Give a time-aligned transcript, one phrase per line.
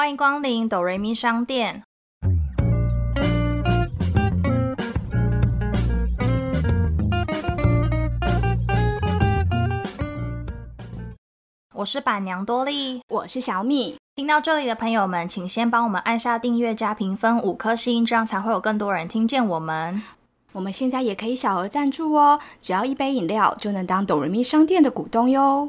[0.00, 1.82] 欢迎光临哆瑞咪商店。
[11.74, 13.98] 我是板娘多莉，我是小米。
[14.16, 20.02] 听到这里的朋友们，请先帮我们按下订阅加评分五颗星，这样才会有更多人听见我们。
[20.52, 25.68] 我们现在也可以小额赞助哦，只要一杯饮料就能当哆瑞咪商店的股东哟。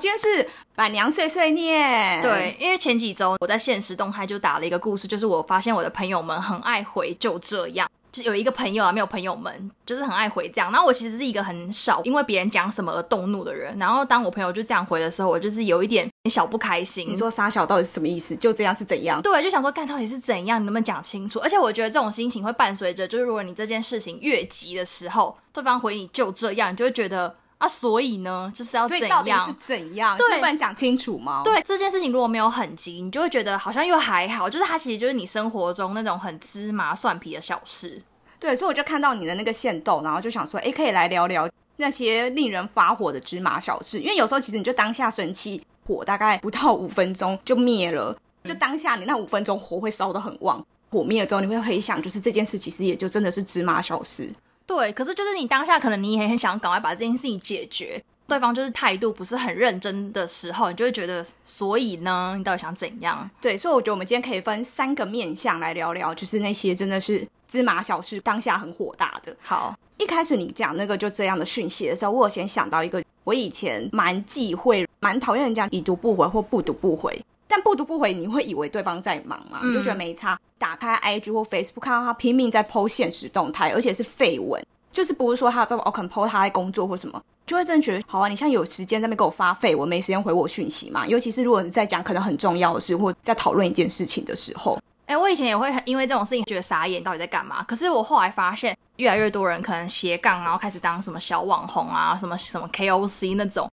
[0.00, 10.72] 今天是板娘碎碎念，对，因为前几周我在现实动态就打了一个故事，就是我发现我的朋友们很爱回就这样，就有一个朋友啊，没有朋友们，就是很爱回这样。
[10.72, 17.06] 然后我其实是一个很少因为别人讲什么而动怒的人，然后当我朋友就这样回的时候，我就是有一点小不开心。
[17.06, 18.34] 你说傻小到底是什么意思？
[18.34, 19.20] 就这样是怎样？
[19.20, 21.38] 对，就想说干到底是怎样，你能不能讲清楚？
[21.40, 27.34] 而且我觉得这种心情会伴随着，就是如果你这件事情越急的时候，对方回你就这样，你就会觉得。
[27.60, 29.08] 啊，所以呢，就是要怎样？
[29.10, 30.16] 到底是怎样？
[30.16, 31.42] 对，不能讲清楚吗？
[31.44, 38.00] 对，这件事情如果没有很急，你就会觉得好像又还好，就是它其实就是你生活中那种很芝麻蒜皮的小事。
[38.38, 44.00] 对，所以我就看到你的那个线豆，然后就想说，哎，可以来聊聊那些令人发火的芝麻小事。
[44.00, 54.26] 因为有时候其实你就当下生气，火大概不到五分钟就灭了，就当下你那五分钟火会烧得很旺，火灭了之后，你会回想，就是这件事其实也就真的是芝麻小事。
[54.70, 63.28] 对，可是就是你当下可能你也很想赶快把这件事情解决，对方就是态度不是很认真的时候，你就会觉得，所以呢，你到底想怎样？
[63.40, 69.34] 对，所以我觉得我们今天可以分三个面向来聊聊，就是那些真的是芝麻小事，当下很火大的。
[69.40, 77.20] 好，一开始你讲那个就这样的讯息的时候，我有先想到一个，我以前蛮忌讳、蛮讨厌人家已读不回或不读不回。
[77.50, 79.58] 但不读不回，你会以为对方在忙嘛？
[79.64, 80.38] 你就觉得没差。
[80.56, 88.28] 打开 IG 或 Facebook，看到他拼命在 PO 现实动态，而且是废文，就是不是说他在 Open PO 他在工作或什么，就会真的觉得好啊。
[88.28, 91.04] 你现在有时间在那边给我发废文，没时间回我讯息嘛？
[91.08, 97.62] 尤其是如果你在讲可能很重要的事，或在讨论一件事情的时候，哎，我以前也会因为这种事情觉得傻眼，到底在干嘛？
[97.64, 103.69] 可是我后来发现，越来越多人可能斜杠，然后开始当什么小网红啊，什么什么 KOC 那种。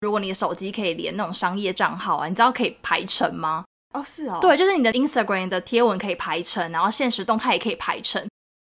[0.00, 3.64] 如果你的手机可以连那种商业账号啊，你知道可以排成吗？
[3.94, 8.22] 哦，是哦，对，就是你的 Instagram 的贴文可以排成，然后现实动态也可以排成，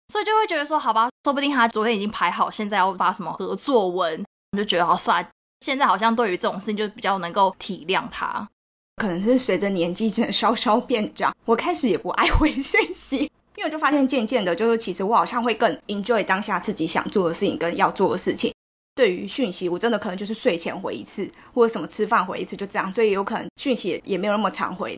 [0.09, 5.25] 所以就会觉得说，好吧，说不定他昨天已经排好，现在要发什么合作文，我就觉得好算。
[5.61, 8.47] 现在好像对于这种事情就比较能够体谅他，
[8.97, 13.19] 可能是随着年纪真的稍稍变长，我开始也不爱回信息，
[13.55, 18.53] 因为我就发现渐渐的，就是其实我好像会更 enjoy 当下自己想做的事情跟要做的事情。
[18.95, 24.97] 对于讯息，我真的可能就是睡前回一次，或者什么吃饭回一次，就这样，所以有可能讯息也没有那么常回，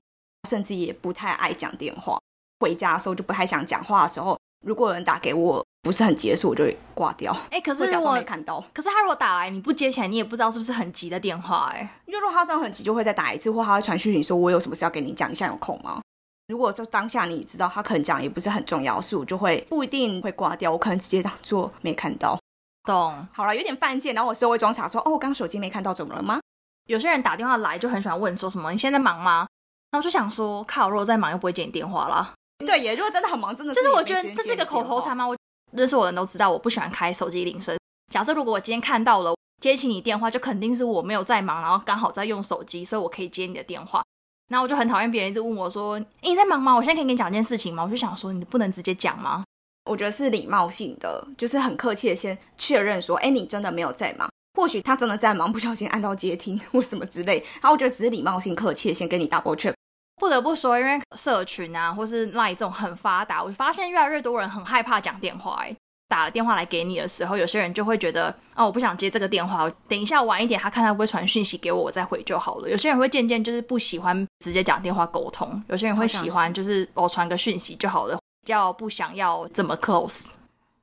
[0.50, 2.18] 甚至也不太爱讲电话。
[2.60, 7.36] 回家的时候就不太想讲话的时候，如果有人打给我，不是很结束，我就会挂掉。
[7.52, 11.72] 哎，可是如果没看到，可是他如果打来，你不接起来，你也不知道是不是很急的电话。
[11.74, 16.02] 哎，因为如果他真的很急，就会再打一次，或他会传讯息说：“我有什么事要跟你讲，你现在有空吗？”
[16.48, 22.38] 如果就当下你知道他可能讲也不是很重要的事，我就会不一定会挂掉，我可能直接当做没看到。
[22.86, 26.40] 懂，好了，有点犯贱，然后我稍微装傻说：“哦，我刚手机没看到，怎么了吗？”
[26.88, 29.48] 有些人打电话来就很喜欢问说什么：“你现在忙吗？”
[29.92, 32.34] 那我就想说：“靠，如果在忙又不会接你电话啦。”
[32.66, 35.28] 对，也如果真的很忙，真的就是我觉得这是一个口头禅吗？
[35.28, 35.36] 我
[35.72, 37.78] 认识我的人都知道，我不喜欢开手机铃声。
[38.14, 44.04] 假设如果我今天看到了接起你电话，就肯定是我没有在忙，然后刚好在用手机，所以我可以接你的电话。
[44.48, 46.76] 然后我就很讨厌别人一直问我说：“你在忙吗？
[46.76, 49.44] 我现在可以跟你讲一件事情吗？”我就想说：“你不能直接讲吗？”
[49.86, 54.30] 我觉得是礼貌性的，就是很客气的先确认说，哎，你真的没有在忙？
[54.58, 57.40] 或许他真的在忙，不小心按到接听或什么之类。
[57.62, 59.74] 然后我觉得只是礼貌性客气的先跟你 double check。
[60.18, 65.62] 不得不说，因为社群啊，或是 line 这种很发达，我发现越来越多人很害怕讲电话。
[65.62, 65.76] 哎，
[66.08, 72.70] 打了电话来给你的时候，有些人就会觉得，哦，我不想接这个电话，等一下晚一点，他看他会不会传讯息给我，我再回就好了。
[72.70, 78.18] 有些人会渐渐就是不喜欢直接讲电话沟通，有些人会喜欢就是我传个讯息就好了。
[78.46, 80.22] 较不想要这么 close，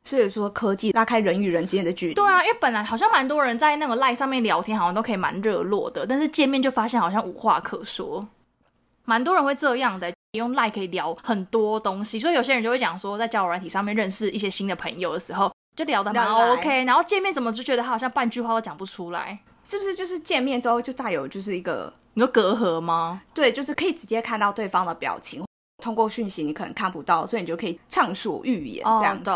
[0.05, 2.15] 所以说科技拉开人与人之间的距离。
[2.15, 8.27] 对啊，因为本来好像蛮多人在那个 line 上面聊天，好像都可以蛮热络的，但是见面就发现好像无话可说。
[9.05, 19.95] 蛮多人会这样的，用 line 可以聊很多东西，所以有些人就会讲说，在交友软体上面认识一些新的朋友的时候，就聊得蛮 OK，然后见面怎么就觉得他好像半句话都讲不出来，是不是？
[19.95, 23.21] 就是见面之后就带有就是一个你说隔阂吗？
[23.35, 25.45] 对，就是可以直接看到对方的表情。
[25.83, 29.31] 通过讯息你可能看不到，所以你就可以畅所欲言这样子，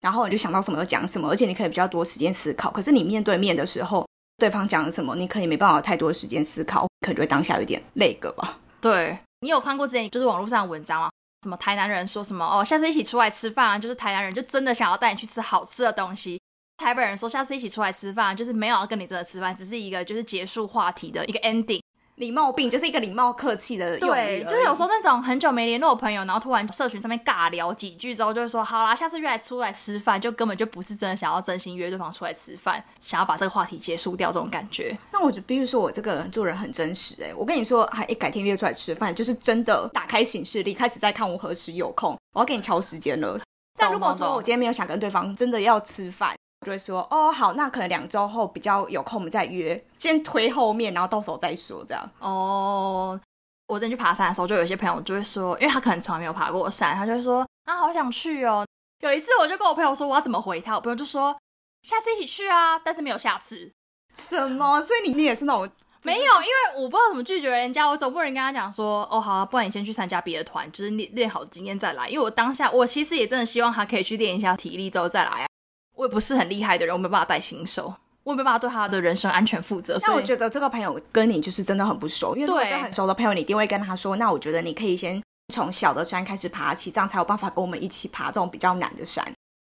[0.00, 2.70] 然后你就想到什么就讲什么，而且你可以比较多时间思考。
[2.70, 4.06] 可是你面对面的时候，
[4.38, 8.60] 对方讲什么，你可以没办法太多时间思考，可能就会当下有点累个吧。
[8.80, 11.10] 对你有看过之前就是网络上的文章吗？
[11.42, 16.40] 什么台南人说什么哦，下次一起出来吃饭啊，就是台南人就真的想要带你去吃好吃的东西。
[16.76, 21.80] 台北人说下次一起出来吃饭，就是没有要跟你真的吃饭，只是一个就是结束话题的一个 ending。
[22.16, 23.98] 礼貌病，就是一个礼貌客气的。
[23.98, 34.96] 对，就是有时候那种很久没联络的朋友，然后突然社群上面尬聊几句之后，就会说好啦，下次约来出来吃饭，就根本就不是真的想要真心约对方出来吃饭，想要把这个话题结束掉这种感觉。
[35.12, 43.38] 那我就必须说我这个人做人很真实哎、我跟你说，还、诶改天约出来吃饭，就是真的打开行事历，开始在看我何时有空，我要给你敲时间了。
[43.78, 52.08] 但如果说我今天没有想跟对方真的要吃饭，我就会说哦好，那可能两周后比较有空，我们再约，先推后面，然后到时候再说这样。
[52.20, 53.20] 哦，
[53.66, 58.64] 我之前去爬山的时候，就有些朋友就会说，因为他可能从来没有爬过山，他就会说啊，好想去哦。
[59.00, 61.36] 有一次我就跟我朋友说我要怎么回他，我朋友就说
[61.82, 63.72] 下次一起去啊，但是没有下次。
[64.14, 64.80] 什么？
[64.82, 65.68] 所以你你也是那种
[66.04, 72.08] 没有，因为我不知道怎么拒绝人家，我总不能跟他讲说，哦，好、啊，不然你先去参加别的团，就是练练好经验再来。
[72.08, 75.46] 因为我当下，我其实也真的希望他可以去练一下体力之后再来啊。
[75.94, 77.94] 我也不是很厉害的人，我没办法带新手，
[78.24, 79.98] 我也没办法对他的人身安全负责。
[80.00, 85.22] 所以我觉得这个朋友跟你就是真的很不熟，因为如果对是很熟的朋友，你一定会跟他说，那我觉得你可以先
[85.52, 89.24] 从小的山开始爬起，这样才有办法跟我们一起爬这种比较难的山。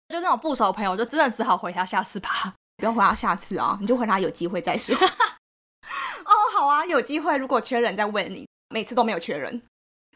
[0.08, 2.52] 就那种不熟的朋友，就真的只好回他下次爬。
[2.76, 4.94] 不要回他下次啊，你就回他有机会再说。
[6.24, 9.62] 哦，好啊，有机会，如果缺人再问你，每次都没有缺人，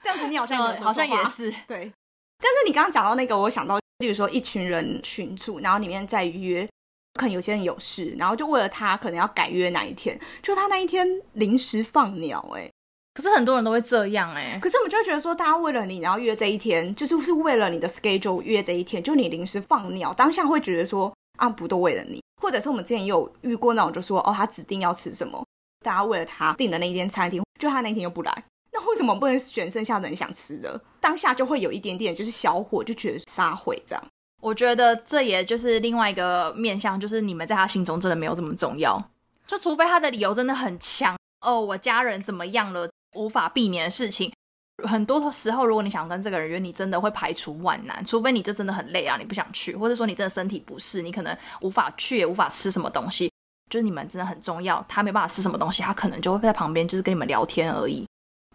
[0.02, 1.93] 这样子你好像好像也是，对。
[2.38, 6.69] 但是你刚刚讲到那个，我想到，例如说一群人群组，然后里面在约，
[7.14, 12.70] 可能有些人有事，然后就为了他可能要改约哪一天，就他那一天临时放鸟、哎，
[13.14, 25.42] 可是很多人都会这样哎、可是我们就会觉得说，大家为了你，然后约这一天，就是是为了你的 schedule 约这一天，就你临时放鸟，当下会觉得说啊，不都为了你，或者是我们之前也有遇过那种，就说哦，他指定要吃什么，
[25.82, 28.44] 大家为了他订的那一间餐厅，就他那一天又不来，
[28.78, 30.78] 那为什么不能选剩下的人想吃的？
[31.00, 34.05] 当下就会有一点点就是小火，就觉得杀毁这样。
[34.43, 39.02] 我觉得这也就是另外一个面向，就是你们在他心中真的没有这么重要。
[39.46, 44.31] 就除非他的理由真的很强，哦，我家人怎么样了，无法避免的事情。
[44.84, 53.31] 很多时候，如果你想跟这个人约，你真的会排除万难，除非你就真的很累啊，你不想去，或者说你真的身体不适，你可能无法去，也无法吃什么东西。
[53.70, 58.06] 就是你们真的很重要，他没办法吃什么东西，他可能就会在旁边，就是跟你们聊天而已。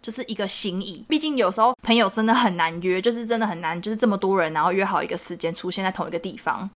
[0.02, 1.06] 就是一个心意。
[1.08, 6.68] 毕竟有时候朋友真的很难约，就是真的很难，就是这么多人，然后约好一个时间出现在同一个地方。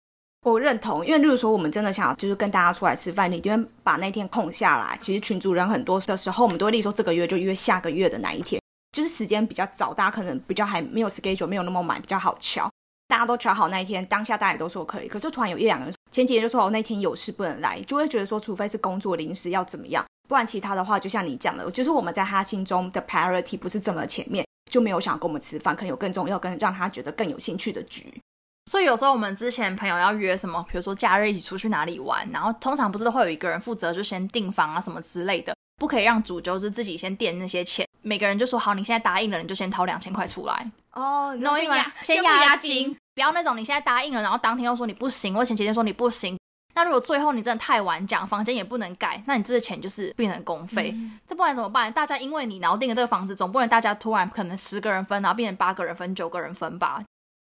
[0.44, 4.96] 我认同，因为例如说我们真的想要就是跟大家出来吃饭，你就会把那天空下来。
[5.00, 8.62] 其实群主人很多的时候，我们都会例如说这个月就约下个月的那一天，
[8.93, 12.70] 就是时间比较早，大家可能比较还没有 schedule，没有那么满，比较好敲。
[13.08, 28.12] 大家都瞧好那一天，当下大家也都说可以，可是突然有一两个人前几天就说哦那天有事不能来，就会觉得说除非是工作临时要怎么样，不然其他的话就像你讲的，就是我们在他心中的 priority 不是这么前面，就没有想跟我们吃饭，可能有更重要、更让他觉得更有兴趣的局。
[28.70, 37.87] 所以有时候我们之前朋友要约什么，比如说假日一起出去哪里玩，然后通常不是都会有一个人负责就先订房啊什么之类的，不可以让主就是自己先垫那些钱。
[38.02, 41.76] 每个人就说好，你现在答应了，你就先掏两千块出来，哦，你懂意思吗？
[42.02, 46.37] 先押金，不要那种你现在答应了，然后当天又说你不行，或前几天说你不行。
[46.76, 50.94] 那如果最后你真的太晚讲，房间也不能改，那你这个钱就是变成公费，
[51.26, 51.90] 这不管怎么办？
[51.90, 57.02] 大家因为你然后订了这个房子，总不能大家突然可能十个人分，然后变成八个人分、九个人分吧？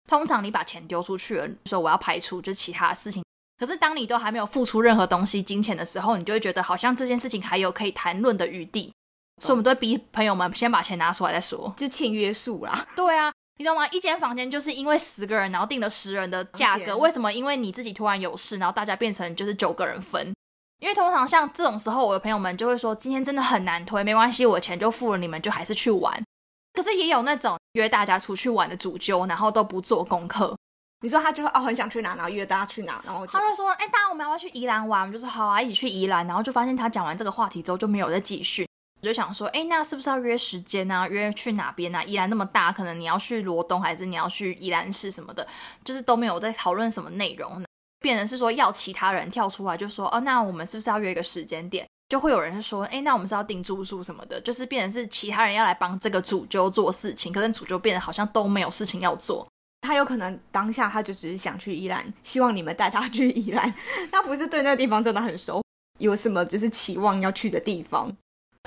[0.08, 3.22] 通常你把钱丢出去了，说我要排除就是其他的事情。
[3.56, 8.92] 可是当你都还没有付出任何东西金钱的时候，你就会觉得好像这件事情还有可以谈论的余地，
[9.40, 11.72] 所以我们都会逼朋友们先把钱拿出来再说。
[11.76, 12.86] 就欠约束啦。
[12.96, 13.86] 对啊，你懂吗？
[13.88, 17.30] 一间房间就是因为十个人，然后定了十人的价格，为什么？
[17.30, 20.32] 因为你自己突然有事，然后大家变成就是九个人分。
[20.78, 26.24] 因为通常像这种时候，我的朋友们就会说，今天真的很难推，没关系，我钱就付了，你们就还是去玩。
[26.72, 30.56] 可是也有那种约大家出去玩的主揪，然后都不做功课，
[31.02, 38.66] 你说他就会哦很想去哪，然后约大家去哪，然后就他就说：“哎、大家我们要不要去宜兰玩？”我们就说：“好啊，一起去宜兰。”然后就发现他讲完这个话题之后就没有再继续。
[39.02, 41.08] 我就想说：“哎、那是不是要约时间啊？
[41.08, 42.02] 约去哪边啊？
[42.02, 45.46] 宜兰那么大，可能你要去罗东，还是你要去宜兰市什么的，
[45.82, 47.62] 就是都没有在讨论什么内容。
[48.00, 51.86] 变成是说要其他人跳出来，就说：哦，那我们是不是要约一个时间点？
[52.10, 59.46] 就会有人是说：哎、那我们是要订住宿什么的，就是变成是其他人要来帮这个主揪做事情，可是主揪变得好像都没有事情要做。”
[59.80, 63.72] 他有可能当下他就只是想去宜兰，希望你们带他去宜兰，
[64.12, 65.62] 他不是对那个地方真的很熟，
[65.98, 68.14] 有什么就是期望要去的地方。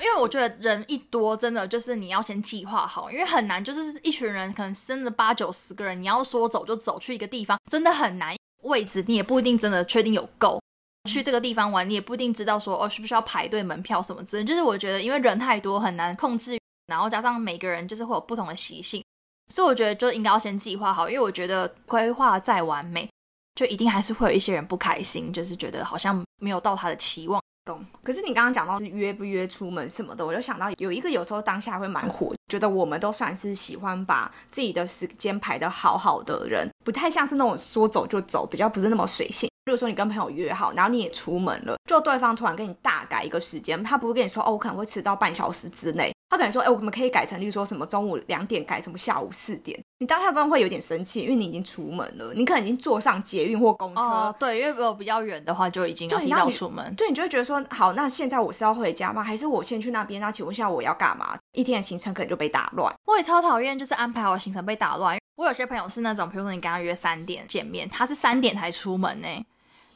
[0.02, 8.34] 因为我觉得人一多，真的就是你要先计划好，因为很难，就是一群人可能生了八九十个人，你要说走就走去一个地方，真的很难。
[8.64, 10.60] 位置你也不一定真的确定有够，
[11.08, 14.44] 去这个地方玩你也不一定知道说哦需不需要排队门票什么之类。
[14.44, 19.04] 就是我觉得因为人太多很难控制，然后加上每个人就是会有不同的习性，
[19.52, 23.08] 所以我觉得就应该要先计划好，因为我觉得规划再完美，
[23.54, 27.40] 就一定还是会有一些人不开心，就是觉得好像没有到他的期望。
[27.64, 27.84] 懂。
[28.02, 39.48] 可是你刚刚讲到是约不约出门什么的，我就想到有一个有时候当下会蛮火，觉得我们都算是喜欢把自己的时间排得好好的人，不太像是那种说走就走，比较不是那么随性。
[39.66, 59.22] 如果说你跟朋友约好，然后你也出门了，就对方突然跟你大改一个时间，他不会跟你说哦，我可能会迟到半小时之内，他可能说，哎，我们可以改成，例如说什么中午两点改什么下午四点，你当下真的会有点生气，因为你已经出门了，你可能已经坐上捷运或公车，哦，对，因为如果比较远的话，就已经要提早出门，对，你就会觉得说，好，那现在我是要回家吗？
[59.22, 60.20] 还是我先去那边？
[60.20, 61.38] 那请问一下我要干嘛？
[61.52, 62.92] 一天的行程可能就被打乱。
[63.06, 65.16] 我也超讨厌，就是安排好行程被打乱。
[65.36, 69.28] 我有些朋友是那种，比如说你跟他约三点见面，他是三点才出门呢。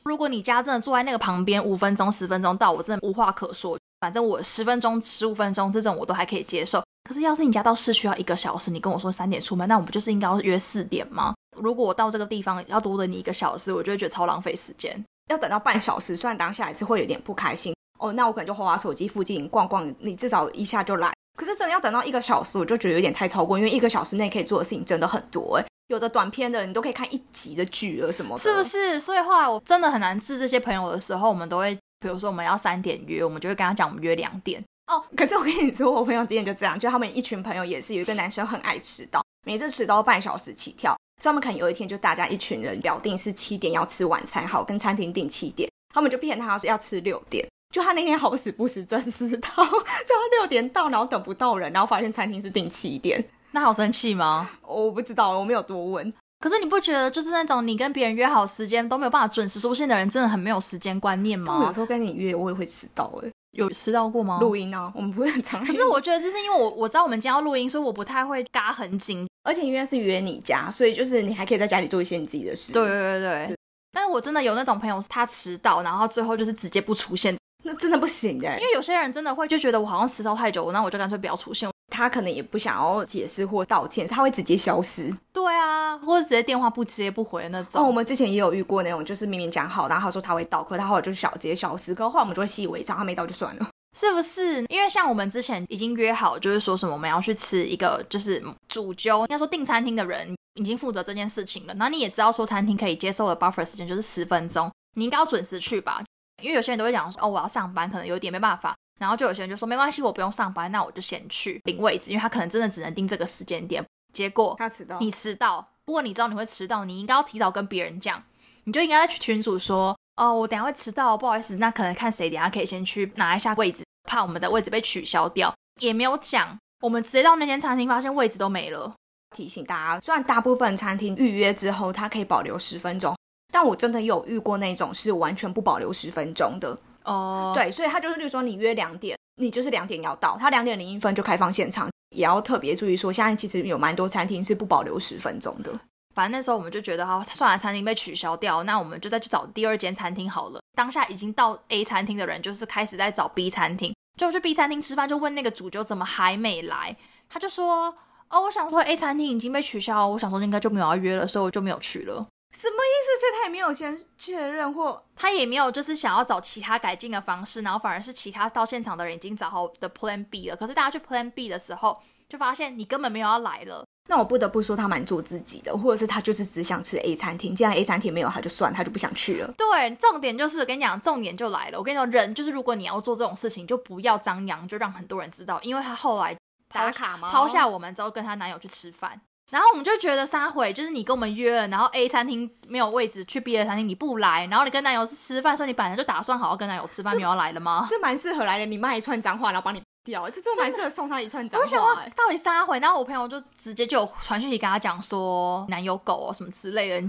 [0.04, 3.76] 如果你家真的坐在那个旁边，五分钟、十分钟到，我真的无话可说。
[4.00, 6.80] 反正我十分钟、十五分钟这种我都还可以接受。
[7.08, 11.34] 可是要是你家到市区要一个小时，你跟我说三点出门，那我们就是应该要约四点吗？
[11.56, 15.02] 如果我到这个地方要多等你一个小时，我就会觉得超浪费时间。
[15.30, 18.12] 要等到半小时，虽然当下还是会有点不开心哦。
[18.12, 21.10] 那我可能就花花手机附近逛逛，你至少一下就来。
[21.34, 25.64] 可是真的要等到一个小时，我就觉得有点太超过，因为一个小时内可以做的事情真的很多哎。
[25.86, 29.00] 有的短片的，你都可以看一集的剧了什么的，是不是？
[29.00, 34.62] 所以后来我真的很难治这些朋友的时候，我们都会，比如说我们要三点约，我们就会跟他讲，我们约两点。
[34.88, 53.22] 哦，可是我跟你说，我朋友之前就这样，就他们一群朋友也是有一个男生很爱迟到，每次迟到半小时起跳，所以他们可能有一天就大家一群人表定是七点要吃晚餐，好跟餐厅订七点，他们就骗他说要吃六点，就他那天好死不死准时到， 就要六点到，然后等不到人，然后发现餐厅是订七点。
[53.50, 54.48] 那好生气吗？
[54.62, 56.12] 我不知道，我没有多问。
[56.40, 61.64] 可是你不觉得就是那种你跟别人约好时间都没有办法准时出现的人，真的很没有时间观念吗？
[61.66, 63.30] 有时候跟你约，我也会迟到哎。
[63.52, 64.38] 有迟到过吗？
[64.40, 65.64] 录音啊，我们不会很常。
[65.64, 69.26] 可是我觉得这是因为我我知道我们今天要录音，所以我不太会嘎很紧。
[69.44, 72.72] 而且因为是约你家，所以就是你还可以在家里做一些你自己的事。
[72.72, 73.56] 对对对对。
[73.92, 78.46] 但是我真的有那种朋友，他迟到，然后最后就是直接不出现，那真的不行的。
[78.60, 81.68] 因为有些人真的会就觉得我好像迟到太久，那我就干脆不要出现。
[81.98, 85.12] 他可能也不想要解释或道歉，他会直接消失。
[85.32, 87.82] 对啊，或者直接电话不接不回那种。
[87.82, 91.92] 哦，我们之前也有遇过那种，就是明明讲好，然后他说他会到，可他后来就小直接消失。
[91.94, 94.64] 可后来我们就会习以为常，他没到就算了，是不是？
[94.68, 101.74] 因为像我们之前已经约好，就是说什么我们要去吃一个，就是主揪，应该说订餐厅的人已经负责这件事情了。
[101.74, 106.02] 那你也知道说餐厅可以接受的 buffer 时间就是十分钟，你应该要准时去吧？
[106.42, 108.76] 因为有些人都会讲说，哦，我要上班，可能有点没办法。
[108.98, 113.84] 然后就有些人就说没关系，我不用上班，那我就先去领位置，因为他可能真的只能定这个时间点。
[114.12, 115.66] 结果他迟到，你迟到。
[115.84, 118.22] 不过你知道你会迟到，你应该要提早跟别人讲，
[118.64, 125.54] 你就应该在群组说，哦，我等下会迟到，不好意思，那可能看谁等下可以先去拿一下位置，怕我们的位置被取消掉。
[125.80, 128.92] 也没有讲，我们直接到那间餐厅，发现位置都没了。
[129.36, 133.16] 提醒大家，虽然大部分餐厅预约之后它可以保留十分钟，
[133.52, 136.78] 但我真的有遇过那种是完全不保留十分钟的。
[137.08, 145.72] 哦，对，所以他就是，例如说你约两点，你就是两点要到，他两点零一分就开放现场，也要特别注意说，现在其实有蛮多餐厅是不保留十分钟的。
[146.14, 150.60] 反正那时候我们就觉得，哈，算了，餐厅被取消掉，那我们就再去找第二间餐厅好了。
[150.76, 156.96] 当下已经到 A 餐厅的人，就是开始在找 B 餐厅，就去 B 餐厅吃饭，就问那个主就怎么还没来，
[157.28, 157.94] 他就说，
[158.30, 162.26] 哦，我想说 A 餐厅已经被取消，我想说应该就没有要约了，所以我就没有去了。
[162.52, 163.20] 什么意思？
[163.20, 170.56] 所以他也没有先确认，或他也没有就是想要找其他改进的方式，然后反而是其他到现场的人已经找好的 Plan B 了。
[170.56, 173.84] 可是大家去 Plan B 的时候，就发现你根本没有要来了。
[174.10, 179.52] 那我不得不说他蛮做自己的，或者是他就是只想吃 A 餐厅，既然 A 餐厅没有，他就算，他就不想去了。
[179.58, 181.76] 对，重点就是我跟你讲，重点就来了。
[181.76, 186.34] 我跟你说，人就是如果你要做这种事情，就不要张扬，就让很多人知道，因为他后来
[186.72, 187.30] 打卡吗？
[187.30, 189.20] 抛下我们之后，跟她男友去吃饭。
[189.50, 197.86] 然后我们就觉得撒悔，就是你跟我们约了，然后 A 餐厅没有位置，去 B 的餐厅你不来，然后你跟男友是吃饭，说你本来就打算好好跟男友吃饭，你要来了吗？
[197.88, 201.64] 这蛮适合来的，你骂一串脏话，然后帮你掉，这这蛮适合送他一串脏话。
[201.64, 207.08] 我想到底撒悔，然后我朋友就直接就有传讯息跟他讲说男友狗什么之类的。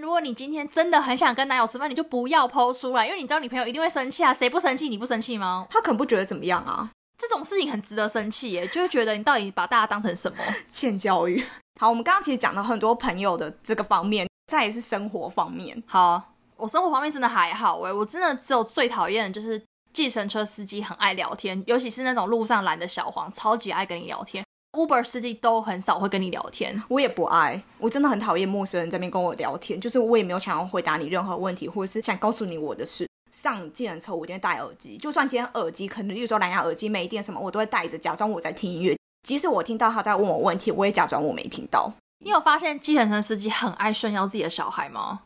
[0.00, 4.88] 如果你今天真的很想跟男友吃饭，你就不要抛出来，因为你知道你朋友一定会生气啊，谁不生气？
[4.88, 5.66] 你不生气吗？
[5.68, 6.88] 他可能不觉得怎么样啊，
[7.18, 10.38] 这种事情很值得生气耶，就会觉得你到底把大家当成什么？
[10.70, 11.44] 欠教育。
[11.80, 15.82] 好，我们刚刚其实讲了很多朋友的这个方面，再也是生活方面。
[15.86, 16.22] 好，
[16.56, 19.60] 我生活方面真的还好哎，我真的只有最讨厌就是
[19.92, 24.44] 计程车司机很爱聊天，尤其是那种路上拦的小黄，超级爱跟你聊天。
[24.72, 33.08] Uber 司机都很少会跟你聊天，我也不爱，我真的很讨厌陌生人在那边跟我聊天，就是我也没有想要回答你任何问题，或者是想告诉你我的事。
[33.32, 38.96] 上计程车我一定会戴耳机，就算今天耳机可能，例如说蓝牙耳机没电什么，我都会戴着，假装我在听音乐。
[39.24, 41.90] 即使我听到他在问我问题，我也假装我没听到。
[42.24, 45.22] 你有发现计程车司机很爱炫耀自己的小孩吗？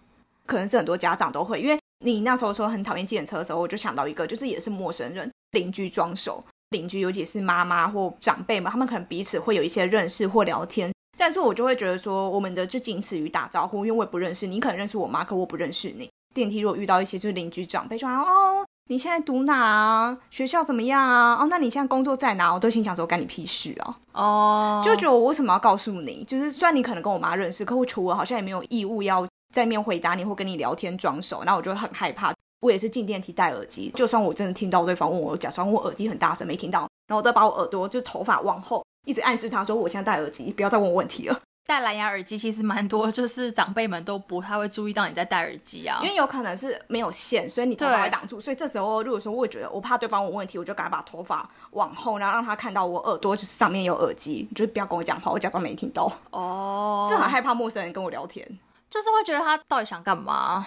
[0.47, 16.09] 可能是很多家长都会，因为你那时候说很讨厌计程车的时候，我就想到一个，就是也是陌生人邻居装熟，邻居尤其是妈妈或长辈们，他们可能彼此会有一些认识或聊天，但是我就会觉得说，我们的就仅此于打招呼，因为我也不认识你，可能认识我妈，可我不认识你。
[16.35, 20.19] 电梯如果遇到一些就是邻居长辈，说哦，你现在读哪啊？
[20.31, 21.37] 学校怎么样啊？
[21.39, 22.51] 哦，那你现在工作在哪？
[22.51, 23.97] 我都心想说，干你屁事啊！
[24.13, 26.25] 哦，就觉得我为什么要告诉你？
[26.25, 32.33] 就是虽然你可能跟我妈认识，可我除了好像也没有义务要在面回答你或跟你聊天装熟，那我就很害怕。
[32.61, 41.39] 我也是进电梯戴耳机，就算我真的听到对方问我，假装我耳机很大声没听到，然后我都把我耳朵就头发往后，一直暗示他说我现在戴耳机，不要再问我问题了。
[41.69, 48.41] 戴蓝牙耳机其实蛮多，就是长辈们都不太会注意到你在戴耳机啊，因为有可能是没有线，所以你头发会挡住。
[48.41, 56.11] 所以这时候如果说我觉得我怕对方问问题，我就赶快把头发往后，然后让他看到我耳朵就是上面有耳机，就是不要跟我讲话，我假装没听到。
[56.31, 58.49] 哦，就很害怕陌生人跟我聊天，
[58.89, 60.67] 就是会觉得他到底想干嘛。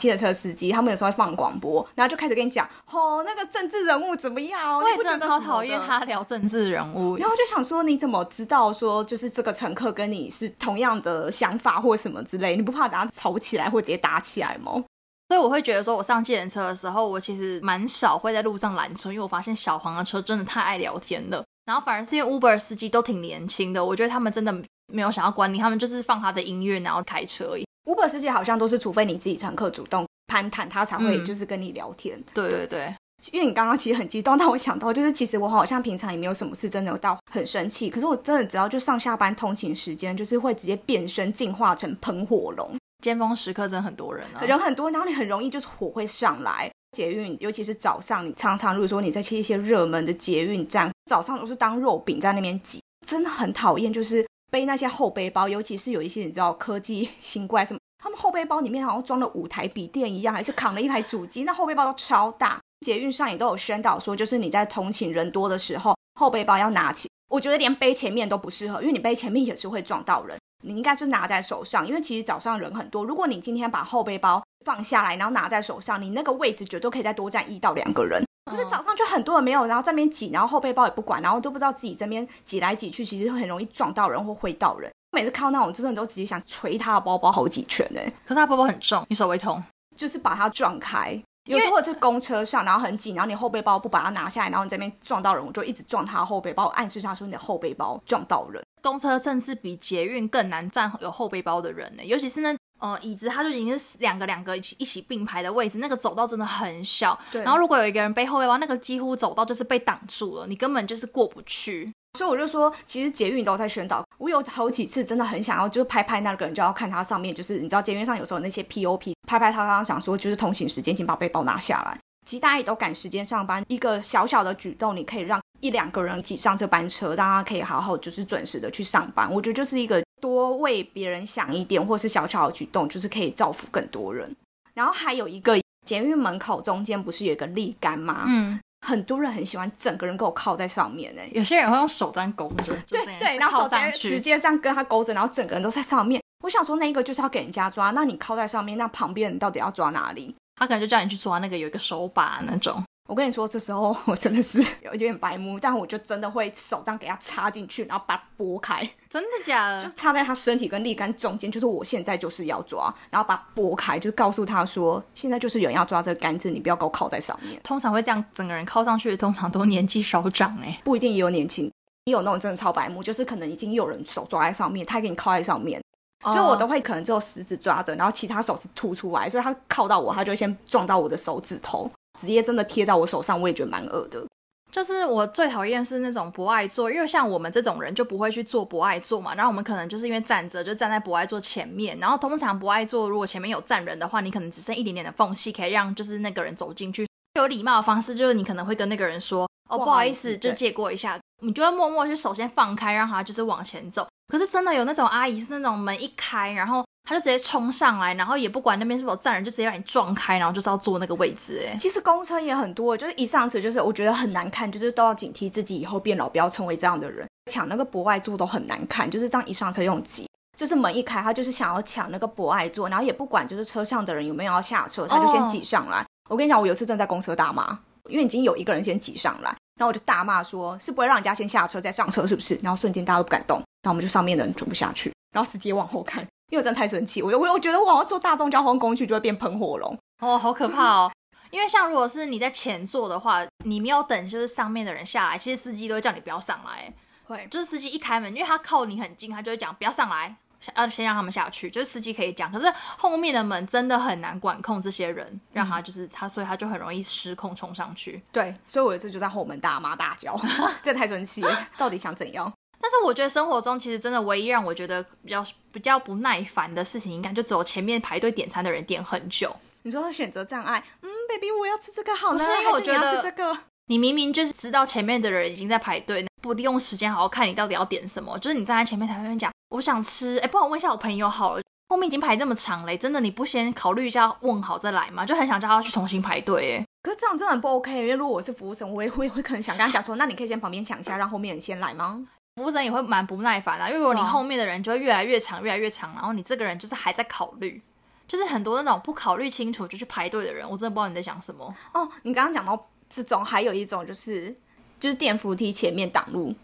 [0.00, 4.78] 汽车车司机，他们有时候会放广播，然后就开始跟你讲，哦，那个政治人物怎么样？
[4.78, 7.16] 我也真的超讨厌他聊政治人物。
[7.18, 12.56] 然后就想说，你怎么知道说就是这个乘客跟你是同样的想法或什么之类？
[12.56, 14.84] 你不怕等下吵起来或直接打起来吗？
[15.28, 21.44] 所以我会觉得说，我上计程车的时候，我其实蛮少会在路上拦车，因为我发现小黄的车真的太爱聊天了。
[21.66, 24.52] 然后反而是因为 Uber 司机都挺年轻的，我觉得他们真的
[24.92, 27.56] 没有想要管你，他们就是放他的音乐然后开车。
[27.84, 32.22] Uber 司机好像都是，除非你自己乘客主动攀谈，他才会就是跟你聊天。
[32.34, 32.94] 对对对，
[33.32, 37.90] 因为你刚刚其实很激动，但我想到就是其实我好像平常也没有什么事，真的到很生气。
[37.90, 42.76] 可是我真的只要就上下班通勤时间，就是会直接变身进化成喷火龙。
[43.02, 46.70] 尖峰时刻真的很多人啊，人很多，然后你很容易就是火会上来。
[46.92, 53.92] 捷运尤其是早上，你常常如果说你在去一些热门的捷运站，早上都是当肉饼在那边挤，真的很讨厌。
[53.92, 57.80] 就是背那些厚背包，尤其是有一些你知道科技新怪什么。
[58.02, 62.58] 他们后背包里面好像装了五台笔电一样，还是扛了一台主机，那后背包都超大。
[62.84, 67.08] 捷运上也都有宣导说，就是你在通勤人多的时候，后背包要拿起。
[67.28, 70.36] 我觉得连背前面都不适合，因为你背前面也是会撞到人。
[70.62, 73.04] 你应该就拿在手上，因为其实早上人很多。
[73.04, 78.24] 如果你今天把后背包放下来，然后拿在手上，你那个位置绝对可以再多站一到两个人。
[78.44, 84.90] 可是早上就很多人没有，然后在那边挤，然后后背包也不管，然后都不知道自己这边挤来挤去，其实很容易撞到人或挥到人。
[85.12, 88.00] 每次看到那种，真的都直接想捶他的包包好几拳呢。
[88.24, 89.62] 可是他包包很重，你手会痛。
[89.96, 98.62] 就是把它撞开，有时候在公车上，然后很紧，然后你后背包不把它拿下来，然后你这边撞到人，我就一直撞他后背包，暗示他说你的后背包撞到人。
[98.80, 107.18] 公车甚至比捷运更难站有后背包的人呢，尤其是那呃椅子，它就已经是两个两个一起一起并排的位置，那个走道真的很小。
[107.30, 107.42] 对。
[107.42, 111.92] 然后如果有一个人背后背包，那个几乎走道就是被挡住了，你根本就是过不去。
[112.18, 114.04] 所以我就说，其实捷运都在宣导。
[114.18, 121.96] 我有好几次真的很想要，就是拍拍那个人，就要看他上面，就是你知道捷运上有时候那些 POP，拍拍他，刚刚想说就是通行时间，请把背包拿下来。
[122.26, 129.32] 其实大家也都赶时间上班，一个小小的举动，你可以让一两个人挤上这班车，让他可以好好就是准时的去上班。
[129.32, 134.34] 我觉得就是一个多为别人想一点，或是小小的举动，就是可以造福更多人。
[134.74, 138.24] 然后还有一个捷运门口中间不是有一个立杆吗？
[138.26, 138.60] 嗯。
[138.86, 146.18] 很多人很喜欢整个人给我靠在上面呢，有些人会用手这样勾着，对对，然后直接直接这样跟他勾着，然后整个人都在上面。
[146.42, 150.34] 我想说，那个就是要给人家抓，那你靠在上面，那旁边人到底要抓哪里？
[150.56, 152.82] 他可能就叫你去抓那个有一个手把那种。
[153.10, 158.88] 我跟你说，这时候我真的是有点白目，但我就真的会手这样给它插进去，然后把它拨开。
[159.08, 159.82] 真的假的？
[159.82, 167.60] 就是插在他身体跟立竿中间，就是我现在就是要抓，然后把它拨开，就告诉他说，现在就是有人要抓这个杆子，你不要给我靠在上面。
[167.64, 171.68] 通常会这样整个人靠上去，通常都年纪稍长哎，不一定也有年轻，
[172.04, 175.82] 也有那种真的超白目，就是可能已经有人手抓在上面，他给你靠在上面，
[176.22, 181.90] 所以我都会可能只有食指抓着，然后其他手是凸出来，所以他靠到我，他就先撞到我的手指头。
[182.20, 184.22] 直接真的贴在我手上，我也觉得蛮恶的。
[184.70, 189.34] 就是我最讨厌是那种不爱坐，因为像我们这种人就不会去做不爱坐嘛。
[189.34, 191.98] 然后我们可能就是因为站着，就站在不爱坐前面。
[191.98, 197.04] 然后通常不爱坐，如果前面有站人的话，你可能只剩一点点的缝隙，可以让就是那个人走进去。
[197.34, 204.06] 有礼貌的方式就是你可能会跟那个人说：“哦，不好意思，就借过一下。”你就会默默去首先放开，让他就是往前走。
[204.28, 206.84] 可是真的有那种阿姨是那种门一开，然后。
[207.02, 211.66] 他就直接冲上来，然后也不管那边是否有站人，就直接把你撞开，然后就是要坐那个位置。
[211.66, 217.26] 哎，其实公车也很多，就是一上车就是我觉得很难看，就是都要警惕自己以后变老不要成为这样的人。
[217.50, 226.04] 抢那个博爱座都很难看，就是这样一上车用挤，就是门一开，他就是想要抢那个博爱座，然后也不管就是车上的人有没有要下车，他就先挤上来。
[226.28, 227.76] 我跟你讲，我有一次正在公车大骂，
[228.08, 229.48] 因为已经有一个人先挤上来，
[229.80, 236.24] 然后我就大骂说：“是不会让人家先下车再上车是不是？”然后瞬间大家都不敢动，然后我们就上面的人转不下去，然后司机往后看。
[236.50, 241.12] 因为我真的太生气，我我我觉得我要坐大众交通工具就会变喷火龙，哦，好可怕哦！
[241.50, 246.92] 因为像如果是你在前座的话，你没有等就是上面的人下来，其实司机都会叫你不要上来。
[247.24, 250.34] 会就是司机一开门，因为他靠你很近，他就会讲不要上来，
[250.74, 251.70] 要先让他们下去。
[251.70, 258.20] 就是司机可以讲，可是后面的门真的很难管控这些人，让他就是他，所以他就很容易失控冲上去。
[258.32, 260.36] 对，所以我有一次就在后门大骂大叫，
[260.82, 262.52] 这太生气了，到底想怎样？
[262.80, 269.54] 但是我觉得生活中其实真的唯一让我觉得比较比较不耐烦的事情，应该就只有前面排队点餐的人点很久。
[269.82, 285.24] 你说选择障碍，嗯，baby，我要吃这个好呢，不是因为我觉得吃这个，你明明就是知道前面的人已经在排队，不利用时间好好看你到底要点什么，就是你站在前面台那边讲我想吃，哎，不然我问一下我朋友好了，后面已经排这么长嘞，真的你不先考虑一下问好再来吗？
[285.24, 292.22] 就很想叫他去重新排队，哎，可是这样真的很不 OK，因为如果我是服务生，我也会会可能想跟他讲说，那你可以先旁边想一下，让后面人先来吗？
[292.56, 297.80] 服务生也会蛮不耐烦的，因为如果你后面的人就会越来越长，越来越长，然后你这个人就是还在考虑，
[298.28, 301.74] 就是很多那种不考虑清楚就去排队的人，我真的不知道你在想什么。
[301.94, 304.54] 哦，你刚刚讲到这种，还有一种就是
[304.98, 306.54] 就是电扶梯前面挡路。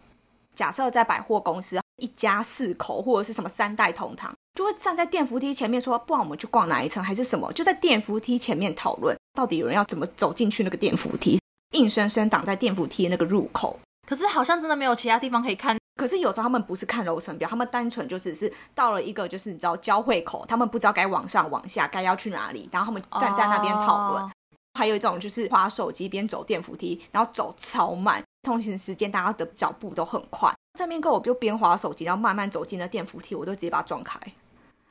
[0.54, 11.38] 假设在百货公司，一家四口或者是什么三代同堂，就会站在电扶梯前面说，不然我们去逛哪一层还是什么，就在电扶梯前面讨论，到底有人要怎么走进去那个电扶梯，
[11.72, 13.78] 硬生生挡在电扶梯那个入口。
[14.06, 24.22] 可是好像真的没有其他地方可以看，可是有时候他们不是看楼层表，他们单纯就只是到了一个就是你知道交汇口，他们不知道该往上往下该要去哪里，然后他们站在那边讨论。
[24.22, 24.30] 哦
[24.78, 30.54] 还有一种就是滑手机边走电扶梯，然后走超慢，通行时间大家的脚步都很快。
[30.78, 34.20] 这边跟我就边滑手机，然后慢慢走进了电扶梯，我就直接把它撞开。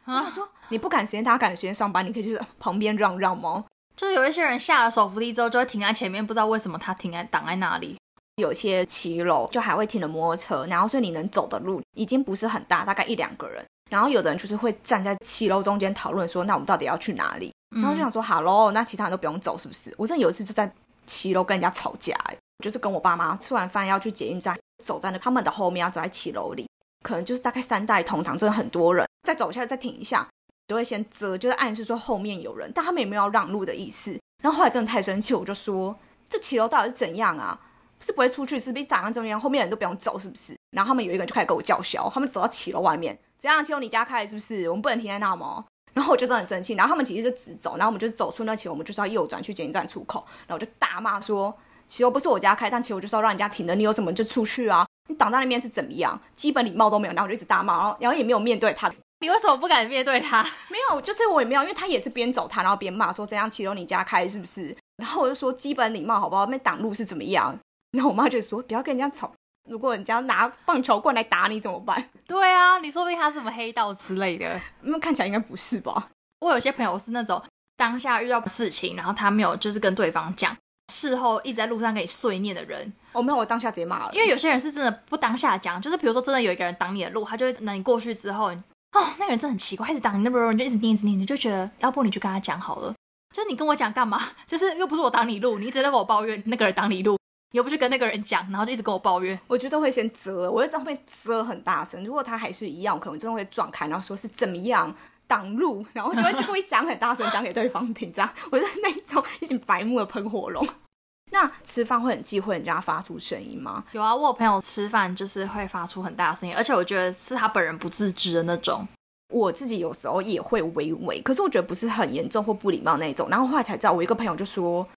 [0.06, 3.66] 我啊想说你不赶时间，大家赶时间上班，你可以去旁边让让吗？
[3.96, 7.96] 就是有一些人下了手扶梯之后就会停在前面，不知道为什么他停在挡在那里。
[8.36, 13.64] 有些骑楼就还会停了摩托车，然后所以你能走的路已经不是很大，大概一两个人。
[13.90, 17.54] 然后有的人就是会站在骑楼中间讨论说，那我们到底要去哪里？
[17.76, 19.94] 然后就想说，好喽，那其他人都不用走，是不是？
[19.98, 20.70] 我真的有一次就在
[21.06, 26.68] 骑楼跟人家吵架、欸，就是跟我爸妈吃完饭要去捷运站，走在那他们的后面，要走在骑楼里，
[27.04, 30.28] 可能就是大概三代同堂，真的很多人，再走下来再停一下，
[30.68, 34.20] 就会先遮，就是暗示说后面有人，但他们也没有要让路的意思。
[34.42, 35.96] 然后后来真的太生气，我就说，
[36.28, 37.60] 这骑楼到底是怎样啊？
[38.00, 39.40] 是不会出去，是不是打算这样？
[39.40, 40.56] 后面人都不用走，是不是？
[40.72, 43.64] 然后他们有一个人就开始跟我叫嚣，他们走到骑楼外面，怎样？
[43.64, 44.70] 骑楼你家开是不是？
[44.70, 45.66] 我们不能停在那吗？
[45.94, 51.56] 然后我就真的很生气，然后他们其实就直走，然后我们就是走出那骑，我们就是要右转去捷运站出口，然后我就大骂说，
[51.88, 54.86] 骑楼不是我家开，但骑楼就是要让人家停的，你有什么就出去啊！
[55.08, 56.20] 你挡在那边是怎么样？
[56.36, 60.44] 基本礼貌都没有，然后我就一直大骂，然后然后也没有面对他，你为什么不敢面对他？
[60.68, 64.76] 没有，就是我也没有，因为他也是边走他，然后边骂说怎样骑楼你家开是不是？
[64.98, 66.46] 然后我就说基本礼貌好不好？
[66.48, 67.58] 那挡路是怎么样？
[67.96, 69.32] 然后我妈就说不要跟人家吵，
[69.70, 72.10] 如果人家拿棒球棍来打你怎么办？
[72.28, 74.60] 对啊，你说不定他是什么黑道之类的。
[74.82, 76.10] 那看起来应该不是吧？
[76.40, 77.42] 我有些朋友是那种
[77.78, 80.56] 当下遇到事情，然后他没有就是跟对方讲，
[80.92, 82.92] 事后一直在路上给你碎念的人。
[83.14, 92.94] 我、没有，我当下直接骂了，因为有些人是真的不当下讲，就是比如说真的有一个人挡你的路，他就会等你过去之后，哦，那个人真的很奇怪，一直挡你，那不你就一直念一直念，你就觉得要不你就跟他讲好了，
[93.34, 94.22] 就是你跟我讲干嘛？
[94.48, 97.20] 就是又不是我挡你路，你一直在跟我抱怨那个人挡你路，你
[97.56, 99.40] 又不去跟那个人讲，然后就一直跟我抱怨。
[99.48, 102.04] 我觉得会先遮，我就在后面遮很大声。
[102.04, 104.94] 如果他还是一样，我可能真的会撞开，然后说是怎么样
[105.26, 108.12] 挡路，然后就会故意讲很大声，讲给对方听。
[108.12, 110.68] 这样，我是那一种一群白目的喷火龙。
[111.32, 113.86] 那吃饭会很忌讳人家发出声音吗？
[113.94, 118.86] 有啊，我有朋友吃饭就是会发出很大声音，而且我觉得是他本人不自知的那种。
[119.34, 123.28] 我自己有时候也会微微，可是我觉得不是很严重或不礼貌那一种。
[123.30, 124.88] 然后后来才知道，我一个朋友就说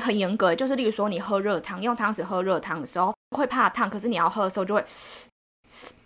[0.00, 4.84] 很严格，就是例如说你喝热汤，用汤匙喝热汤的时候会怕烫，可是你要喝的时候就会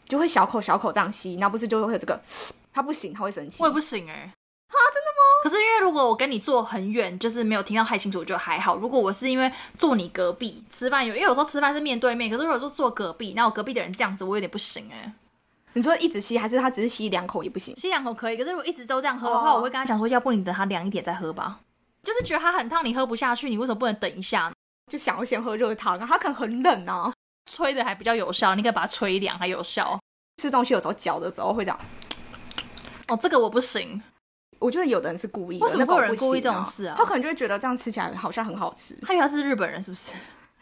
[0.05, 2.21] 就会小口小口这样吸，那不是就会有这个，
[2.73, 3.63] 他不行，他会生气。
[3.63, 5.45] 我也不行哎、啊，真的吗？
[5.45, 8.77] 可是因为如果我跟你坐很远，就是没有听到太清楚，我觉得还好。
[8.77, 15.13] 如果我是因为坐你隔壁吃饭，有因为有时候吃饭是面对面，可是如果说坐隔壁，那我隔壁的人这样子，我有点不行哎、
[15.75, 17.77] 你说一直吸，还是他只是吸两口也不行？
[17.77, 21.61] 吸两口可以，可是如果一直都这样喝的话哦我会跟他讲说，要不你等他凉一点再喝吧。
[22.09, 24.51] 就是觉得它很烫，你喝不下去，你为什么不能等一下？
[24.91, 27.13] 就想要先喝热汤啊，它可能很冷啊。
[27.53, 30.01] 吹的还比较有效，你可以把它吹凉还有效。
[30.41, 31.79] 吃东西有时候嚼的时候会这样，
[33.09, 34.03] 哦，这个我不行，
[34.59, 38.97] 我觉得有的人是故意的，为什么会有人故意这种事啊他可能就会觉得这样吃起来好像很好吃。
[39.03, 40.15] 他以为他是日本人是不是？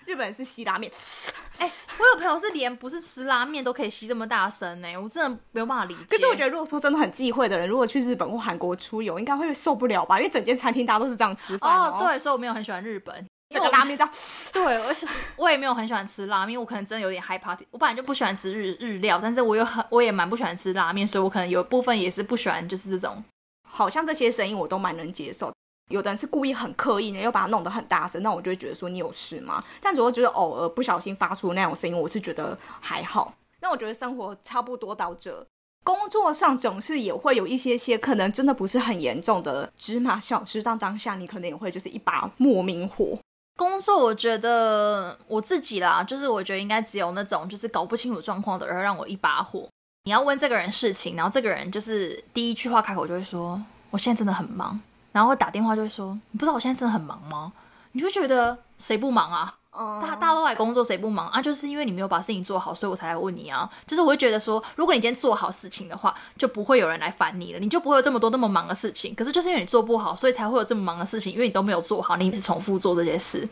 [0.06, 0.90] 日本人是吸拉面，
[1.58, 6.00] 哎、我有朋友是连不是吃拉面都可以吸这么大声呢、我真的没有办法理解。
[6.08, 10.18] 可是我觉得，如果说真的很忌讳的人，如果去日本或韩国出游，应该会受不了吧？
[10.18, 13.26] 因为整间餐厅大家都是这样吃饭哦，，对，所以我没有很喜欢日本。
[13.48, 14.12] 这个拉面这样，
[14.52, 17.56] 对，而且我也没有很喜欢吃拉面，我可能真的有点害怕。
[17.70, 23.22] 我本来就不喜欢吃日日料，但是我又很我也蛮不喜欢吃拉面，所以我可能有一部分也是不喜欢就是这种。
[23.68, 25.52] 好像这些声音我都蛮能接受。
[25.88, 29.62] 有的人是故意很刻意的，又把它弄得很大声，那我就会觉得说你有事吗？
[29.80, 33.34] 但如果觉得偶尔不小心发出那种声音，我是觉得还好。
[33.60, 35.46] 那我觉得生活差不多到这，
[35.84, 43.18] 工作上总是也会有一些些可能真的不是很严重的芝麻小事，但当下你可能也会就是一把莫名火。
[43.56, 49.66] 工作我觉得我自己啦，就是我觉得应该只有那种就是搞不清楚状况的人让我一把火。
[50.04, 54.78] 你要问这个人事情，然后这个人就是第一句话开口就会说我现在真的很忙，
[55.16, 57.50] 然后打电话就会说你不知道我现在真的很忙吗？
[57.92, 59.54] 你就觉得谁不忙啊？
[60.02, 61.40] 大大家都来工作，谁不忙啊？
[61.40, 63.66] 就是因为你没有把事情做好，所以我才来问你啊。
[63.86, 69.14] 就是我会觉得说，如果你今天做好事情的话，就不会有人来烦你了，你就不会有这么多那么忙的事情。
[69.14, 73.48] 可是就是因为你做不好，所以才会有这么忙的事情，因为你都没有做好，你一直重复做这些事。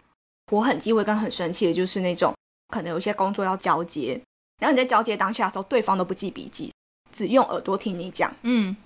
[0.53, 2.35] 我很忌讳跟很生气的就是那种，
[2.69, 4.21] 可能有些工作要交接，
[4.61, 6.71] 然后你在交接当下的时候，对方都不记笔记，
[7.11, 8.77] 只用耳朵听你讲，嗯，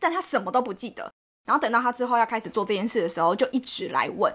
[0.00, 1.12] 但他什么都不记得。
[1.46, 4.30] 然后等到他之后要开始做这件事的时候，就一直来问。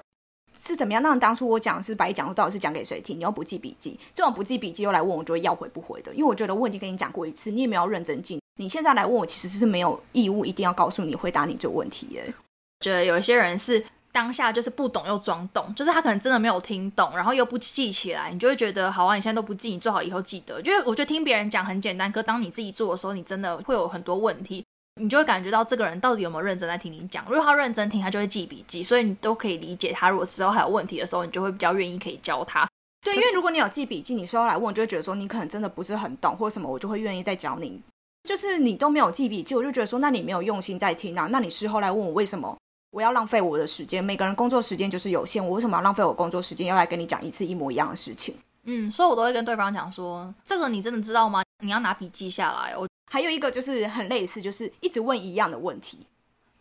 [0.57, 1.01] 是怎么样？
[1.01, 3.17] 那当初我讲是白讲，到底是讲给谁听？
[3.17, 6.11] 你又不记笔记，这种不记笔记又来问我，就会要回不回的。
[6.13, 8.39] 因为我觉得我已经跟你讲过一次，你也没有认真记。
[8.59, 12.33] 你现在来问我，其实是没有义务一定要告诉你回答你这个问题耶。
[12.81, 20.61] 觉得有一些人是当下就是不懂又装懂，就是他可能真的没有听懂，然后又不记起来，你就会觉得好啊，你现在都不记，你最好以后记得。
[20.61, 24.65] 就是我觉得听别人讲很简单，可当你自己做的时候，你真的会有很多问题。
[25.01, 27.25] 你就会感觉到这个人到底有没有认真在听你讲。
[27.27, 30.09] 如果他认真听，他就会记笔记，所以你都可以理解他。
[30.09, 32.67] 如果之后还有问题的时候，你就会比较愿意可以教他。
[33.03, 37.81] 对，因为如果你有记笔记，你事后来问，我就会觉得说你可能真的不是很懂或者什么，我就会愿意再教你。
[38.29, 41.27] 就是你都没有记笔记，我就觉得说那你没有用心在听啊。
[41.31, 42.55] 那你事后来问我为什么
[42.91, 44.03] 我要浪费我的时间？
[44.03, 48.35] 每个人工作时间就是有限，我为什么要浪费我工作时间要来跟你讲一次一模一样的事情？
[48.65, 51.43] 嗯，所以我都会跟对方讲说，这个你真的知道吗？
[51.63, 52.75] 你要拿笔记下来。
[52.77, 52.87] 我。
[53.11, 56.07] 还有一个就是很类似，就是一直问一样的问题，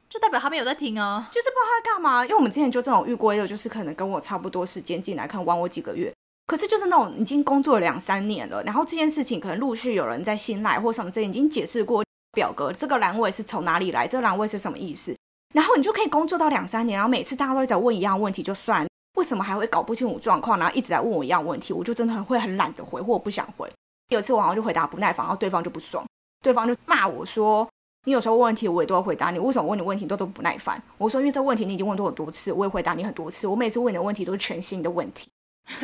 [0.09, 2.25] 就代表他们有在听啊，就是不知道他在干嘛。
[2.25, 6.13] 因为我们之前就这种遇过一个，就是可能跟我差不多时间进来，看玩我几个月，
[6.49, 15.15] 可是就是那种已经工作了两三年了，然后这件事情可能陆续有人在新来或什么之前已经解释过表格，这个栏位是从哪里来，这个栏位是什么意思，
[15.55, 18.85] 然后你就可以工作到两三年，然后每次大家都在问一样问题，就算
[19.17, 23.71] 为什么还会搞不清楚状况，然后一直在问我一样问题，我就真的很会很懒得回，或我不想回。
[24.09, 26.05] 有一次我好像就回答不耐烦，然后对方就不爽。
[26.43, 27.69] 对方就骂我说
[28.07, 29.39] ：“你有时候问问题，我也都要回答你。
[29.39, 33.47] 为什么问你问题都都不耐烦？”我说：“因为这问题你已经问过很多次，我也回答你很多次。
[33.47, 35.29] 我每次问你的问题都是全新的问题。”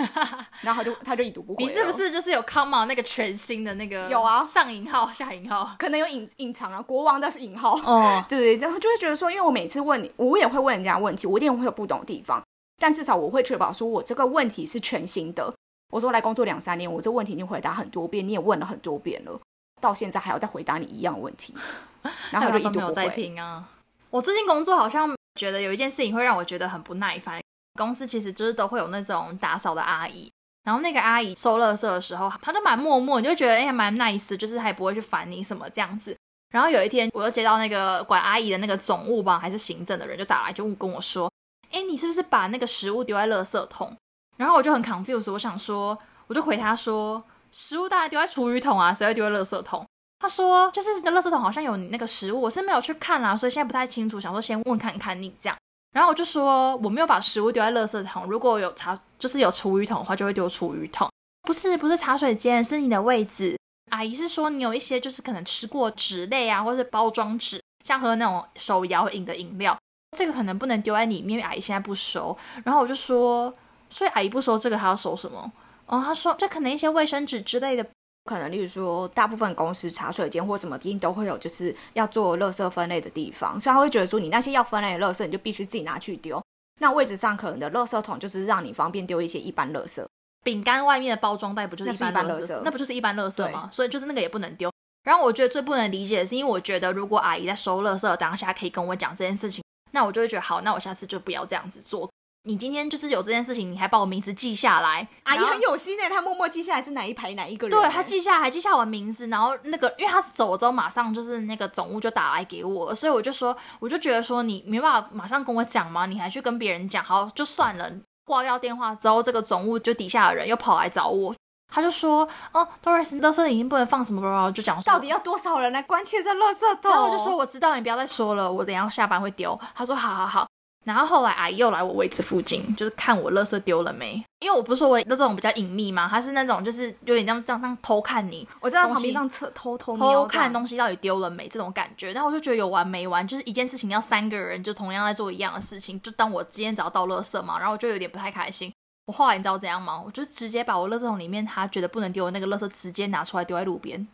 [0.62, 1.62] 然后他就他就已读不回。
[1.62, 4.08] 你是不是就是有 come on 那个全新的那个？
[4.08, 6.80] 有啊，上引号下引号，可能有隐隐藏啊。
[6.80, 12.42] 国王的是引号哦，对，然后就会觉得说，因为我每次问你，我也会问人家问题，我一定会有不懂的地方，
[12.78, 15.52] 但至少我会确保说我这个问题是全新的。
[15.92, 19.40] 我说来工作两三年，我这问题已经回答很多遍，你也问了很多遍了。
[19.80, 21.54] 到现在还要再回答你一样问题，
[22.32, 23.68] 然后就一没有在听啊。
[24.10, 27.40] 我最近工作好像觉得有一件事情会让我觉得很不耐烦。
[27.78, 30.32] 公司其实就是都会有那种打扫的阿姨，
[30.64, 36.16] 然后那个阿姨收垃圾的时候，她都蛮默默，你就觉得哎呀蛮 nice，就是她也不会去烦你什么这样子。
[36.50, 41.30] 然后有一天，我又接到那个管阿姨的那个总务吧，还是行政的人就打来，就跟我说
[41.72, 43.96] ：“哎，你是不是把那个食物丢在垃圾桶？”
[44.38, 47.22] 然后我就很 confused，我想说，我就回他说。
[47.52, 49.86] 食物大概丢在厨余桶啊，谁会丢在垃圾桶？
[50.18, 55.56] 他说就是那垃圾桶好像有你那个食物，我是没有去看啦，所以现在不太清楚，想说先问看看你这样。
[55.94, 61.08] 然后我就说我没有把食物丢在垃圾桶，如果有茶就是有厨余桶的话，就会丢厨余桶。
[61.42, 63.56] 不是不是茶水间，是你的位置。
[63.90, 69.78] 阿姨是说你有一些就是可能吃过纸类啊，或是包装纸，像喝那种手摇饮的饮料，
[70.16, 72.36] 这个可能不能丢在里面，阿姨现在不收。
[72.64, 73.52] 然后我就说，
[73.90, 75.52] 所以阿姨不收这个，还要收什么？
[75.86, 77.86] 哦，他说这可能一些卫生纸之类的，
[78.24, 86.42] 可能例如说，大部分公司茶水间或什么一定都会有，就是要做垃圾分类的地方，所以他会觉得说，你那些要分类的垃圾，你就必须自己拿去丢。
[86.80, 90.04] 那位置上可能的垃圾桶就是让你方便丢一些一般垃圾。
[90.44, 92.60] 饼干外面的包装袋不就是一般垃圾？
[92.64, 93.68] 那不就是一般垃圾吗？
[93.72, 94.70] 所以就是那个也不能丢。
[95.04, 102.08] 然后我觉得最不能理解的是，因为我觉得如果阿姨在收垃圾当下可以跟我讲这件事情，那我就会觉得好，那我下次就不要这样子做。
[102.44, 116.06] 你今天就是有这件事情，你还把我名字记下来，阿姨很有心诶，她默默记下来是哪一排哪一个人，对她记下来，记下我名字，然后那个，因为她是走了之后，马上就是那个总务就打来给我，所以我就说，我就觉得说你没办法马上跟我讲吗？
[116.06, 117.90] 你还去跟别人讲，好就算了。
[118.24, 121.34] 挂掉电话之后，这个总务就底下的人又跑来找我，
[121.68, 126.90] 他就说，哦，Doris，垃圾已经不能放什么，就讲到底要多少人来关切这垃圾桶？
[126.90, 129.58] 然后我就说，我知道，你不要再说了，我等下下班会丢。
[129.74, 130.46] 他说，好好好。
[130.84, 134.24] 然后后来阿姨又来我位置附近，就是看我垃圾丢了没。
[134.38, 142.12] 因为我不是说我那种比较隐秘嘛，他是那种就是有点这样这样这样偷看你，我在旁边这样侧偷偷偷看东东西到底丢了没这种感觉。
[142.12, 148.72] 然后我就觉得有完没完，就是一件事情要三个人就同样在做一样的事情，就当我今天只要倒垃圾嘛，然后我就有点不太开心。
[149.06, 150.02] 我后来你知道怎样吗？
[150.04, 154.06] 我就直接把我垃圾桶里面他觉得不能丢的那个垃圾直接拿出来丢在路边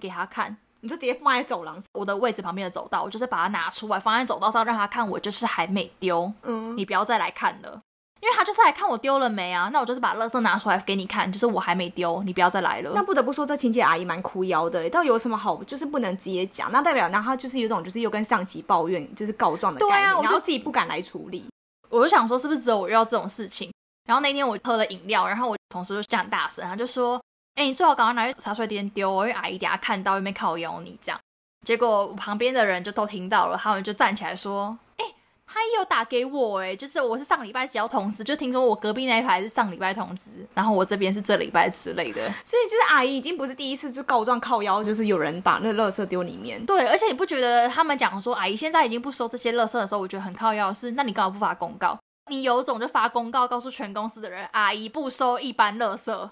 [0.00, 0.56] 给他看。
[0.80, 1.82] 你就直接放在走廊。
[1.92, 7.80] 我的位置旁边的走道，我就是把它拿出来放在走道上，让他看我就是还没丢，嗯，你不要再来看了。
[8.20, 12.92] 因为他就是来看我丢了没啊，那我就是把垃圾拿出来给你看，就是我还没丢，你不要再来了。
[12.94, 16.70] 那不得不说，这清洁阿姨蛮哭腰的，到底有什么好，就是不能直接讲？
[16.70, 21.46] 那代表，那她就是有一种就是又跟上级抱怨，就是告状的概念，对啊我就然后自己不敢来处理。
[21.88, 23.72] 我就想说，是不是只有我遇到这种事情？
[24.06, 27.20] 然后那天我喝了饮料，然后我同事就讲很大声，他就说
[27.56, 31.20] ：“哎、你最好赶快拿去茶水间丢哦，因为阿姨等下看到，又没靠腰你这样。”
[31.66, 35.04] 结果我旁边的人就都听到了，他们就站起来说：“哎、
[35.46, 42.22] 他也有打给我哎，就是我是上礼拜接到通知，就听说我隔壁那一排是上礼拜通知，然后我这边是这礼拜之类的。
[42.44, 46.64] 所以就是阿姨已经不是第一次就告状靠腰，就是有人把那个垃圾丢里面。
[46.64, 51.98] 对，而且你不觉得他们讲说阿姨现在已经不收这些垃圾的时候，我觉得很靠腰的是，那你干嘛不发公告？
[52.28, 56.30] 你有种就发公告告诉全公司的人，阿姨不收一般垃圾。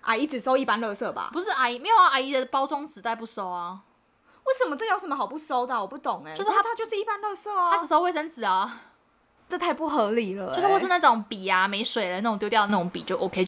[0.00, 1.30] 阿姨只收一般垃圾吧？
[1.32, 3.80] 不是阿姨，没有啊，阿姨的包装纸袋不收啊，
[4.44, 5.80] 为什么这有什么好不收的啊？
[5.80, 8.82] 我不懂哎、就是她它它就是一般垃圾啊，他只收卫生纸啊，
[9.48, 13.46] 这太不合理了欸、就是或是那种笔啊没水了那种丢掉的那种笔就 OK。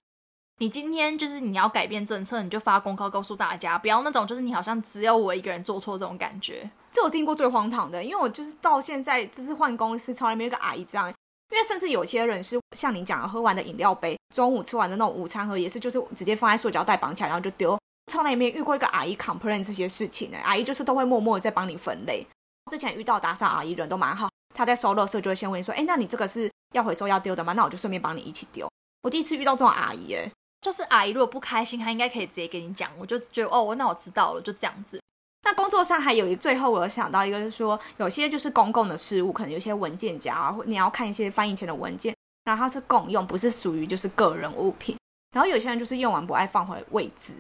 [0.61, 6.69] 你今天就是你要改变政策，你就发公告告诉大家，不要那种就是你好像只有我一个人做错这种感觉。
[6.91, 11.13] 这我听过最荒唐的，因为我就是到现在就是换公司，从来没有一个阿姨这样。
[11.51, 17.79] 因为甚至有些人是像你讲的，喝完的饮料杯，中午吃完的那种午餐盒，也是就是直接放在塑胶袋绑起来，然后就丢。
[18.13, 22.27] 从来没遇过一个阿姨 complain 这些事情呢、阿姨就是都会默默的在帮你分类。
[22.71, 27.53] 之前遇到打扫阿姨人都蛮好，她在收垃圾就会先问说：“哎，那你这个是要回收要丢的吗？
[27.55, 28.69] 那我就顺便帮你一起丢。”
[29.03, 30.31] 我第一次遇到这种阿姨、哎，
[30.61, 35.01] 就是阿姨如果不开心，她应该可以直接跟你讲，我就觉得哦，那我知道了，就这样子。
[35.49, 44.95] 那工作上还有一最后我有想到一个，就是说有些就是公共的事务，可能有些文件夹啊，或你要看一些翻译前的文件，然后它是共用，不是属于就是个人物品。
[45.35, 47.35] 然后有些人就是用完不爱放回位置，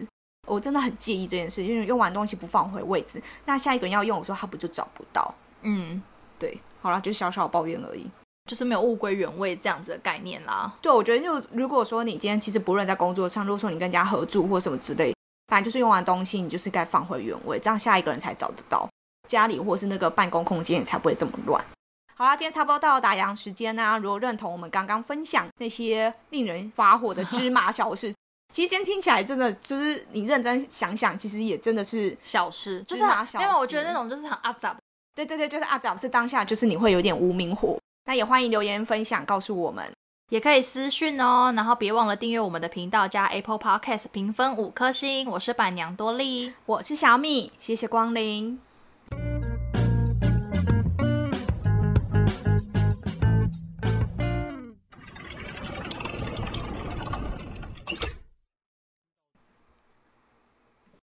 [0.47, 5.35] 我真的很介意这件事，因为用完东西不放回位置，那下一个人要用的时候他不就找不到？
[5.61, 6.03] 嗯，
[6.39, 8.09] 对，好了，就小小的抱怨而已。
[8.47, 10.73] 就是没有物归原位这样子的概念啦。
[10.81, 15.13] 对，我觉得就如果说你今天其实不论在工作上，如果说你跟人家合住或什么之类，
[15.49, 18.89] 反正就是用完东西，你就是该放回原位，这样下一个人才找得到，
[19.27, 21.63] 家里或是那个办公空间你才不会这么乱。
[22.15, 28.13] 好啦，今天差不多到了打烊时间啦、如果认同我们刚刚分享那些令人发火的芝麻小事，
[28.53, 34.77] 其实今天听起来真的就是你认真想想，其实也真的是，小事就是因为我事觉得那种就是很阿杂。
[35.15, 37.77] 对对对，就是啊，只要是当下，就是你会有点无名火。
[38.05, 39.85] 那也欢迎留言分享，告诉我们。
[40.29, 45.27] 也可以私讯哦，然后别忘了订阅我们的频道，加 Apple Podcast 评分五颗星。
[45.31, 48.61] 我是板娘多莉，我是小米，谢谢光临。